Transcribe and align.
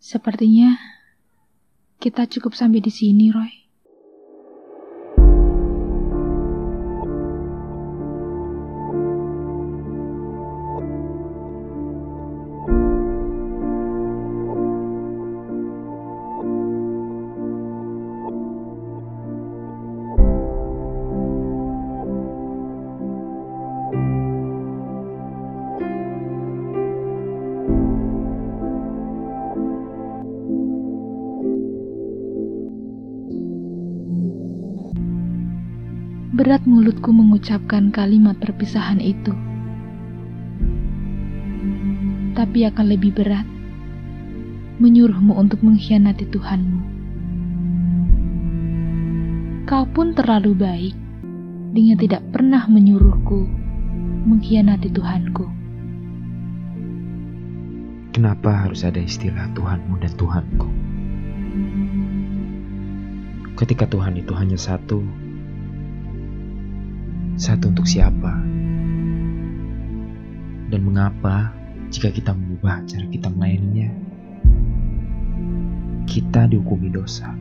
Sepertinya 0.00 0.80
kita 2.00 2.24
cukup 2.24 2.56
sampai 2.56 2.80
di 2.80 2.88
sini, 2.88 3.28
Roy. 3.28 3.69
Berat 36.40 36.64
mulutku 36.64 37.12
mengucapkan 37.12 37.92
kalimat 37.92 38.32
perpisahan 38.40 38.96
itu. 38.96 39.28
Tapi 42.32 42.64
akan 42.64 42.86
lebih 42.88 43.12
berat 43.12 43.44
menyuruhmu 44.80 45.36
untuk 45.36 45.60
mengkhianati 45.60 46.24
Tuhanmu. 46.32 46.80
Kau 49.68 49.84
pun 49.92 50.16
terlalu 50.16 50.56
baik 50.56 50.96
dengan 51.76 52.00
tidak 52.00 52.24
pernah 52.32 52.64
menyuruhku 52.72 53.44
mengkhianati 54.24 54.88
Tuhanku. 54.96 55.44
Kenapa 58.16 58.64
harus 58.64 58.88
ada 58.88 59.04
istilah 59.04 59.44
Tuhanmu 59.52 60.00
dan 60.00 60.12
Tuhanku? 60.16 60.68
Ketika 63.60 63.84
Tuhan 63.84 64.16
itu 64.16 64.32
hanya 64.32 64.56
satu, 64.56 65.04
satu 67.40 67.72
untuk 67.72 67.88
siapa? 67.88 68.36
Dan 70.68 70.80
mengapa 70.84 71.56
jika 71.88 72.12
kita 72.12 72.36
mengubah 72.36 72.84
cara 72.84 73.08
kita 73.08 73.32
melayaninya, 73.32 73.88
kita 76.04 76.44
dihukumi 76.52 76.92
dosa? 76.92 77.32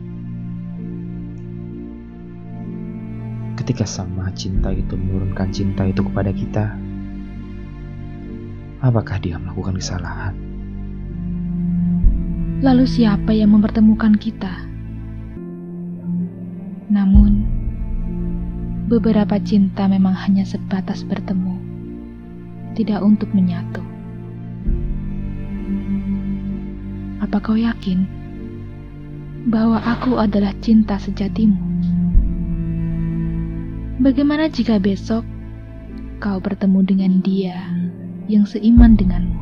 Ketika 3.60 3.84
Sang 3.84 4.16
Maha 4.16 4.32
Cinta 4.32 4.72
itu 4.72 4.96
menurunkan 4.96 5.52
cinta 5.52 5.84
itu 5.84 6.00
kepada 6.08 6.32
kita, 6.32 6.80
apakah 8.80 9.20
dia 9.20 9.36
melakukan 9.36 9.76
kesalahan? 9.76 10.32
Lalu 12.64 12.88
siapa 12.88 13.36
yang 13.36 13.52
mempertemukan 13.52 14.16
kita? 14.16 14.64
Namun, 16.88 17.39
Beberapa 18.90 19.38
cinta 19.38 19.86
memang 19.86 20.18
hanya 20.18 20.42
sebatas 20.42 21.06
bertemu, 21.06 21.54
tidak 22.74 23.06
untuk 23.06 23.30
menyatu. 23.38 23.86
Apa 27.22 27.38
kau 27.38 27.54
yakin 27.54 28.10
bahwa 29.46 29.78
aku 29.78 30.18
adalah 30.18 30.58
cinta 30.66 30.98
sejatimu? 30.98 31.62
Bagaimana 34.02 34.50
jika 34.50 34.82
besok 34.82 35.22
kau 36.18 36.42
bertemu 36.42 36.80
dengan 36.82 37.14
dia 37.22 37.62
yang 38.26 38.50
seiman 38.50 38.98
denganmu? 38.98 39.42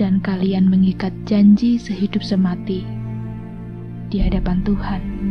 Dan 0.00 0.24
kalian 0.24 0.72
mengikat 0.72 1.12
janji 1.28 1.76
sehidup 1.76 2.24
semati 2.24 2.88
di 4.08 4.16
hadapan 4.16 4.64
Tuhan. 4.64 5.29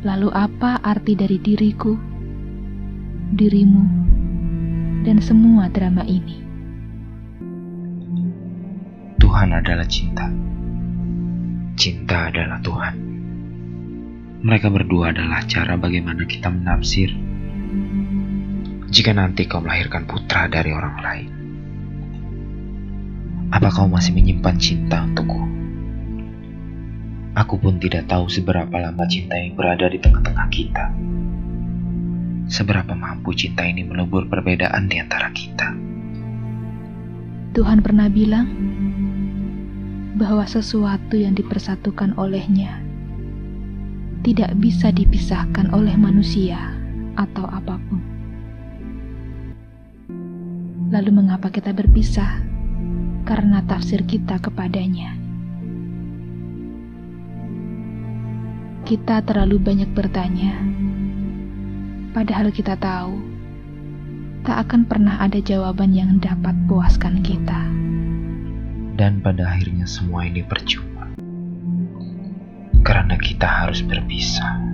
Lalu 0.00 0.32
apa 0.32 0.80
arti 0.80 1.12
dari 1.12 1.36
diriku, 1.36 1.92
dirimu, 3.36 3.84
dan 5.04 5.20
semua 5.20 5.68
drama 5.68 6.00
ini? 6.08 6.40
Tuhan 9.20 9.52
adalah 9.52 9.84
cinta. 9.84 10.24
Cinta 11.76 12.32
adalah 12.32 12.64
Tuhan. 12.64 12.94
Mereka 14.40 14.72
berdua 14.72 15.12
adalah 15.12 15.44
cara 15.44 15.76
bagaimana 15.76 16.24
kita 16.24 16.48
menafsir 16.48 17.12
jika 18.88 19.12
nanti 19.12 19.44
kau 19.44 19.60
melahirkan 19.60 20.08
putra 20.08 20.48
dari 20.48 20.72
orang 20.72 20.96
lain. 20.96 21.30
Apa 23.52 23.68
kau 23.68 23.84
masih 23.84 24.16
menyimpan 24.16 24.56
cinta 24.56 25.04
untukku? 25.04 25.59
Aku 27.38 27.62
pun 27.62 27.78
tidak 27.78 28.10
tahu 28.10 28.26
seberapa 28.26 28.74
lama 28.74 29.06
cinta 29.06 29.38
yang 29.38 29.54
berada 29.54 29.86
di 29.86 30.02
tengah-tengah 30.02 30.48
kita. 30.50 30.84
Seberapa 32.50 32.90
mampu 32.98 33.30
cinta 33.38 33.62
ini 33.62 33.86
melebur 33.86 34.26
perbedaan 34.26 34.90
di 34.90 34.98
antara 34.98 35.30
kita. 35.30 35.70
Tuhan 37.54 37.86
pernah 37.86 38.10
bilang 38.10 38.50
bahwa 40.18 40.42
sesuatu 40.42 41.14
yang 41.14 41.38
dipersatukan 41.38 42.18
olehnya 42.18 42.82
tidak 44.26 44.50
bisa 44.58 44.90
dipisahkan 44.90 45.70
oleh 45.70 45.94
manusia 45.94 46.74
atau 47.14 47.46
apa 47.46 47.78
pun. 47.78 48.02
Lalu 50.90 51.10
mengapa 51.14 51.54
kita 51.54 51.70
berpisah? 51.70 52.42
Karena 53.22 53.62
tafsir 53.62 54.02
kita 54.02 54.42
kepadanya. 54.42 55.19
Kita 58.90 59.22
terlalu 59.22 59.62
banyak 59.62 59.86
bertanya, 59.94 60.50
padahal 62.10 62.50
kita 62.50 62.74
tahu 62.74 63.22
tak 64.42 64.66
akan 64.66 64.82
pernah 64.82 65.22
ada 65.22 65.38
jawaban 65.38 65.94
yang 65.94 66.18
dapat 66.18 66.58
puaskan 66.66 67.22
kita. 67.22 67.70
Dan 68.98 69.22
pada 69.22 69.46
akhirnya 69.46 69.86
semua 69.86 70.26
ini 70.26 70.42
percuma, 70.42 71.06
karena 72.82 73.14
kita 73.14 73.46
harus 73.46 73.78
berpisah. 73.86 74.69